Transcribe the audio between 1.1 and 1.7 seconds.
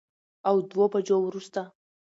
وروسته